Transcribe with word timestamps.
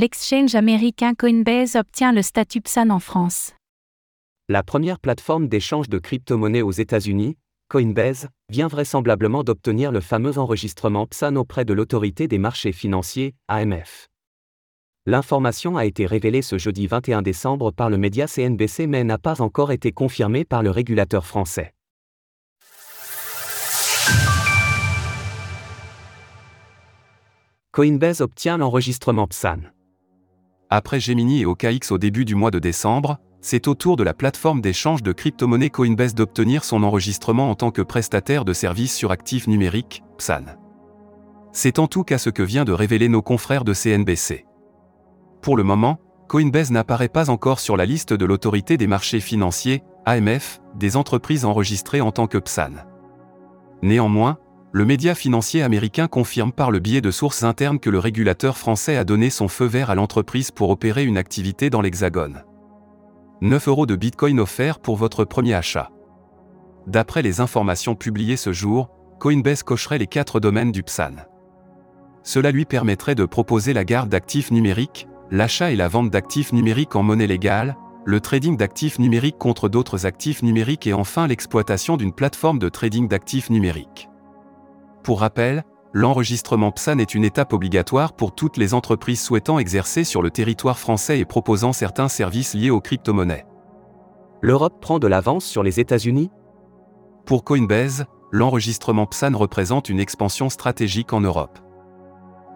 L'exchange 0.00 0.54
américain 0.54 1.14
Coinbase 1.14 1.74
obtient 1.74 2.12
le 2.12 2.22
statut 2.22 2.60
PSAN 2.60 2.90
en 2.90 3.00
France. 3.00 3.52
La 4.48 4.62
première 4.62 5.00
plateforme 5.00 5.48
d'échange 5.48 5.88
de 5.88 5.98
crypto-monnaies 5.98 6.62
aux 6.62 6.70
États-Unis, 6.70 7.36
Coinbase, 7.68 8.28
vient 8.48 8.68
vraisemblablement 8.68 9.42
d'obtenir 9.42 9.90
le 9.90 9.98
fameux 9.98 10.38
enregistrement 10.38 11.08
PSAN 11.08 11.34
auprès 11.34 11.64
de 11.64 11.74
l'autorité 11.74 12.28
des 12.28 12.38
marchés 12.38 12.70
financiers, 12.70 13.34
AMF. 13.48 14.06
L'information 15.04 15.76
a 15.76 15.84
été 15.84 16.06
révélée 16.06 16.42
ce 16.42 16.58
jeudi 16.58 16.86
21 16.86 17.22
décembre 17.22 17.72
par 17.72 17.90
le 17.90 17.98
média 17.98 18.28
CNBC 18.28 18.86
mais 18.86 19.02
n'a 19.02 19.18
pas 19.18 19.40
encore 19.40 19.72
été 19.72 19.90
confirmée 19.90 20.44
par 20.44 20.62
le 20.62 20.70
régulateur 20.70 21.26
français. 21.26 21.74
Coinbase 27.72 28.20
obtient 28.20 28.58
l'enregistrement 28.58 29.26
PSAN. 29.26 29.58
Après 30.70 31.00
Gemini 31.00 31.40
et 31.40 31.46
OKX 31.46 31.92
au 31.92 31.96
début 31.96 32.26
du 32.26 32.34
mois 32.34 32.50
de 32.50 32.58
décembre, 32.58 33.18
c'est 33.40 33.68
au 33.68 33.74
tour 33.74 33.96
de 33.96 34.02
la 34.02 34.12
plateforme 34.12 34.60
d'échange 34.60 35.02
de 35.02 35.12
crypto-monnaies 35.12 35.70
Coinbase 35.70 36.14
d'obtenir 36.14 36.62
son 36.62 36.82
enregistrement 36.82 37.50
en 37.50 37.54
tant 37.54 37.70
que 37.70 37.80
prestataire 37.80 38.44
de 38.44 38.52
services 38.52 38.94
sur 38.94 39.10
actifs 39.10 39.46
numériques, 39.46 40.02
PSAN. 40.18 40.44
C'est 41.52 41.78
en 41.78 41.86
tout 41.86 42.04
cas 42.04 42.18
ce 42.18 42.28
que 42.28 42.42
vient 42.42 42.66
de 42.66 42.72
révéler 42.72 43.08
nos 43.08 43.22
confrères 43.22 43.64
de 43.64 43.72
CNBC. 43.72 44.44
Pour 45.40 45.56
le 45.56 45.62
moment, 45.62 45.98
Coinbase 46.28 46.70
n'apparaît 46.70 47.08
pas 47.08 47.30
encore 47.30 47.60
sur 47.60 47.78
la 47.78 47.86
liste 47.86 48.12
de 48.12 48.26
l'autorité 48.26 48.76
des 48.76 48.86
marchés 48.86 49.20
financiers, 49.20 49.82
AMF, 50.04 50.60
des 50.74 50.96
entreprises 50.96 51.46
enregistrées 51.46 52.02
en 52.02 52.12
tant 52.12 52.26
que 52.26 52.36
PSAN. 52.36 52.72
Néanmoins, 53.80 54.36
le 54.78 54.84
média 54.84 55.16
financier 55.16 55.64
américain 55.64 56.06
confirme 56.06 56.52
par 56.52 56.70
le 56.70 56.78
biais 56.78 57.00
de 57.00 57.10
sources 57.10 57.42
internes 57.42 57.80
que 57.80 57.90
le 57.90 57.98
régulateur 57.98 58.56
français 58.56 58.96
a 58.96 59.02
donné 59.02 59.28
son 59.28 59.48
feu 59.48 59.64
vert 59.64 59.90
à 59.90 59.96
l'entreprise 59.96 60.52
pour 60.52 60.70
opérer 60.70 61.02
une 61.02 61.18
activité 61.18 61.68
dans 61.68 61.80
l'Hexagone. 61.80 62.44
9 63.40 63.66
euros 63.66 63.86
de 63.86 63.96
Bitcoin 63.96 64.38
offerts 64.38 64.78
pour 64.78 64.94
votre 64.94 65.24
premier 65.24 65.54
achat. 65.54 65.90
D'après 66.86 67.22
les 67.22 67.40
informations 67.40 67.96
publiées 67.96 68.36
ce 68.36 68.52
jour, 68.52 68.88
Coinbase 69.18 69.64
cocherait 69.64 69.98
les 69.98 70.06
quatre 70.06 70.38
domaines 70.38 70.70
du 70.70 70.84
PSAN. 70.84 71.26
Cela 72.22 72.52
lui 72.52 72.64
permettrait 72.64 73.16
de 73.16 73.24
proposer 73.24 73.72
la 73.72 73.84
garde 73.84 74.10
d'actifs 74.10 74.52
numériques, 74.52 75.08
l'achat 75.32 75.72
et 75.72 75.76
la 75.76 75.88
vente 75.88 76.10
d'actifs 76.10 76.52
numériques 76.52 76.94
en 76.94 77.02
monnaie 77.02 77.26
légale, 77.26 77.76
le 78.04 78.20
trading 78.20 78.56
d'actifs 78.56 79.00
numériques 79.00 79.38
contre 79.38 79.68
d'autres 79.68 80.06
actifs 80.06 80.44
numériques 80.44 80.86
et 80.86 80.92
enfin 80.92 81.26
l'exploitation 81.26 81.96
d'une 81.96 82.12
plateforme 82.12 82.60
de 82.60 82.68
trading 82.68 83.08
d'actifs 83.08 83.50
numériques. 83.50 84.08
Pour 85.08 85.20
rappel, 85.20 85.64
l'enregistrement 85.94 86.70
PSAN 86.70 86.98
est 86.98 87.14
une 87.14 87.24
étape 87.24 87.54
obligatoire 87.54 88.12
pour 88.12 88.34
toutes 88.34 88.58
les 88.58 88.74
entreprises 88.74 89.22
souhaitant 89.22 89.58
exercer 89.58 90.04
sur 90.04 90.20
le 90.20 90.28
territoire 90.28 90.78
français 90.78 91.18
et 91.18 91.24
proposant 91.24 91.72
certains 91.72 92.08
services 92.08 92.52
liés 92.52 92.68
aux 92.68 92.82
crypto-monnaies. 92.82 93.46
L'Europe 94.42 94.82
prend 94.82 94.98
de 94.98 95.06
l'avance 95.06 95.46
sur 95.46 95.62
les 95.62 95.80
États-Unis? 95.80 96.30
Pour 97.24 97.42
Coinbase, 97.42 98.04
l'enregistrement 98.32 99.06
PSAN 99.06 99.34
représente 99.34 99.88
une 99.88 99.98
expansion 99.98 100.50
stratégique 100.50 101.14
en 101.14 101.22
Europe. 101.22 101.58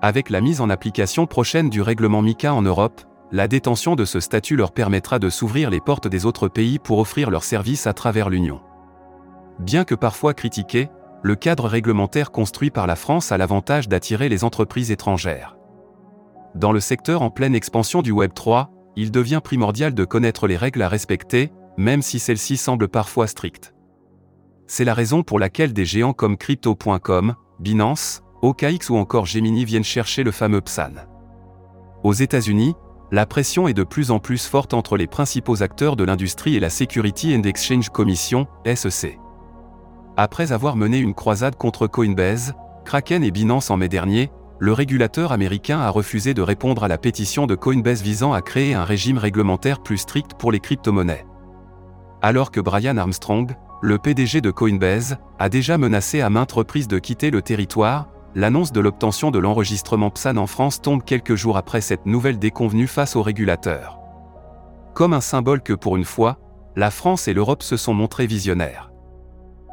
Avec 0.03 0.29
la 0.29 0.43
mise 0.43 0.61
en 0.61 0.69
application 0.69 1.25
prochaine 1.25 1.71
du 1.71 1.81
règlement 1.81 2.21
MICA 2.21 2.53
en 2.53 2.61
Europe, 2.61 3.01
la 3.31 3.49
détention 3.49 3.97
de 3.97 4.05
ce 4.05 4.21
statut 4.21 4.57
leur 4.57 4.73
permettra 4.73 5.19
de 5.19 5.31
s'ouvrir 5.31 5.71
les 5.71 5.81
portes 5.81 6.07
des 6.07 6.27
autres 6.27 6.49
pays 6.49 6.79
pour 6.79 6.99
offrir 6.99 7.31
leurs 7.31 7.45
services 7.45 7.87
à 7.87 7.95
travers 7.95 8.29
l'Union. 8.29 8.61
Bien 9.59 9.85
que 9.85 9.95
parfois 9.95 10.35
critiqué, 10.35 10.91
le 11.23 11.37
cadre 11.37 11.69
réglementaire 11.69 12.33
construit 12.33 12.71
par 12.71 12.87
la 12.87 12.97
France 12.97 13.33
a 13.33 13.39
l'avantage 13.39 13.89
d'attirer 13.89 14.29
les 14.29 14.45
entreprises 14.45 14.91
étrangères. 14.91 15.57
Dans 16.55 16.73
le 16.73 16.81
secteur 16.81 17.23
en 17.23 17.31
pleine 17.31 17.55
expansion 17.55 18.03
du 18.03 18.11
Web 18.11 18.33
3, 18.35 18.71
il 18.97 19.11
devient 19.11 19.41
primordial 19.43 19.95
de 19.95 20.05
connaître 20.05 20.47
les 20.47 20.57
règles 20.57 20.83
à 20.83 20.89
respecter, 20.89 21.53
même 21.79 22.03
si 22.03 22.19
celles-ci 22.19 22.57
semblent 22.57 22.89
parfois 22.89 23.27
strictes. 23.27 23.75
C'est 24.67 24.85
la 24.85 24.95
raison 24.95 25.23
pour 25.23 25.39
laquelle 25.39 25.73
des 25.73 25.85
géants 25.85 26.13
comme 26.13 26.37
Crypto.com, 26.37 27.35
Binance, 27.61 28.23
OKX 28.43 28.91
ou 28.91 28.97
encore 28.97 29.27
Gemini 29.27 29.65
viennent 29.65 29.85
chercher 29.85 30.25
le 30.25 30.33
fameux 30.33 30.61
PSAN. 30.61 31.07
Aux 32.03 32.13
États-Unis, 32.13 32.75
la 33.13 33.27
pression 33.27 33.69
est 33.69 33.75
de 33.75 33.85
plus 33.85 34.11
en 34.11 34.19
plus 34.19 34.47
forte 34.47 34.75
entre 34.75 34.97
les 34.97 35.07
principaux 35.07 35.63
acteurs 35.63 35.97
de 35.97 36.05
l'industrie 36.05 36.57
et 36.57 36.61
la 36.61 36.71
Security 36.71 37.37
and 37.37 37.43
Exchange 37.43 37.91
Commission, 37.91 38.47
SEC. 38.75 39.19
Après 40.17 40.53
avoir 40.53 40.77
mené 40.77 40.99
une 40.99 41.15
croisade 41.15 41.57
contre 41.57 41.87
Coinbase, 41.87 42.53
Kraken 42.85 43.25
et 43.25 43.31
Binance 43.31 43.71
en 43.71 43.79
mai 43.79 43.89
dernier, 43.89 44.31
le 44.59 44.75
régulateur 44.75 45.33
américain 45.33 45.81
a 45.81 45.89
refusé 45.89 46.35
de 46.35 46.43
répondre 46.43 46.85
à 46.85 46.89
la 46.89 46.99
pétition 46.99 47.47
de 47.47 47.55
Coinbase 47.55 48.03
visant 48.03 48.35
à 48.35 48.43
créer 48.43 48.75
un 48.75 48.85
régime 48.85 49.17
réglementaire 49.17 49.83
plus 49.83 49.97
strict 49.97 50.35
pour 50.35 50.53
les 50.53 50.61
crypto-monnaies. 50.61 51.25
Alors 52.21 52.51
que 52.51 52.61
Brian 52.61 52.99
Armstrong, 52.99 53.57
le 53.81 53.99
PDG 53.99 54.43
de 54.43 54.51
Coinbase, 54.51 55.17
a 55.39 55.49
déjà 55.49 55.79
menacé 55.79 56.21
à 56.21 56.29
maintes 56.29 56.53
reprises 56.53 56.89
de 56.89 56.99
quitter 56.99 57.31
le 57.31 57.41
territoire, 57.41 58.09
l'annonce 58.35 58.71
de 58.71 58.81
l'obtention 58.81 59.31
de 59.31 59.39
l'enregistrement 59.39 60.11
PSAN 60.11 60.37
en 60.37 60.47
France 60.47 60.83
tombe 60.83 61.03
quelques 61.03 61.37
jours 61.37 61.57
après 61.57 61.81
cette 61.81 62.05
nouvelle 62.05 62.39
déconvenue 62.39 62.87
face 62.87 63.17
au 63.17 63.23
régulateur. 63.23 63.99
Comme 64.95 65.15
un 65.15 65.23
symbole 65.23 65.63
que 65.63 65.73
pour 65.73 65.97
une 65.97 66.05
fois, 66.05 66.39
la 66.77 66.91
France 66.91 67.29
et 67.29 67.35
l'Europe 67.35 67.63
se 67.63 67.79
sont 67.79 67.95
montrés 67.95 68.27
visionnaires. 68.27 68.92